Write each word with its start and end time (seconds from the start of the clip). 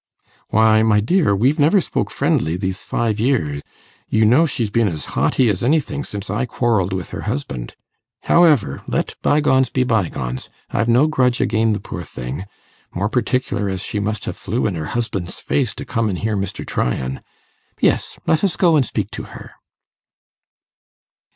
'Why, 0.47 0.81
my 0.81 0.99
dear, 0.99 1.35
we've 1.35 1.59
never 1.59 1.79
spoke 1.79 2.09
friendly 2.09 2.57
these 2.57 2.81
five 2.81 3.19
year. 3.19 3.61
You 4.09 4.25
know 4.25 4.47
she's 4.47 4.71
been 4.71 4.87
as 4.87 5.05
haughty 5.13 5.47
as 5.47 5.63
anything 5.63 6.03
since 6.03 6.27
I 6.27 6.45
quarrelled 6.47 6.91
with 6.91 7.11
her 7.11 7.21
husband. 7.29 7.75
However, 8.23 8.81
let 8.87 9.13
bygones 9.21 9.69
be 9.69 9.83
bygones: 9.83 10.49
I've 10.71 10.89
no 10.89 11.05
grudge 11.05 11.39
again' 11.39 11.73
the 11.73 11.79
poor 11.79 12.03
thing, 12.03 12.45
more 12.91 13.09
particular 13.09 13.69
as 13.69 13.81
she 13.81 13.99
must 13.99 14.25
ha' 14.25 14.31
flew 14.33 14.65
in 14.65 14.73
her 14.73 14.85
husband's 14.87 15.39
face 15.39 15.75
to 15.75 15.85
come 15.85 16.09
an' 16.09 16.15
hear 16.15 16.35
Mr. 16.35 16.65
Tryan. 16.65 17.21
Yes, 17.79 18.17
let 18.25 18.43
us 18.43 18.55
go 18.55 18.75
an' 18.77 18.81
speak 18.81 19.11
to 19.11 19.21
her. 19.37 19.51